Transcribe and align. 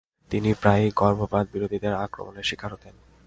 তিনি 0.31 0.49
প্রায়ই 0.53 0.91
গর্ভপাত 0.95 1.45
বিরোধীদের 1.53 1.93
আক্রমনের 1.95 2.43
শিকার 2.43 2.71
হতেন। 2.73 2.95